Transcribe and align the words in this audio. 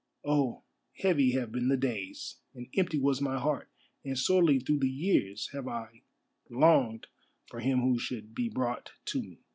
Oh, 0.25 0.63
heavy 0.97 1.33
have 1.33 1.51
been 1.51 1.67
the 1.67 1.77
days, 1.77 2.37
and 2.55 2.65
empty 2.75 2.97
was 2.97 3.21
my 3.21 3.37
heart, 3.37 3.69
and 4.03 4.17
sorely 4.17 4.57
through 4.57 4.79
the 4.79 4.89
years 4.89 5.49
have 5.53 5.67
I 5.67 6.01
longed 6.49 7.05
for 7.45 7.59
him 7.59 7.81
who 7.81 7.99
should 7.99 8.33
be 8.33 8.49
brought 8.49 8.93
to 9.05 9.21
me. 9.21 9.43